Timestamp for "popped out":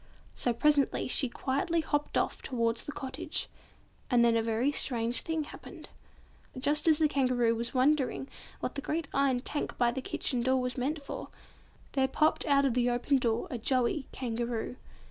12.07-12.65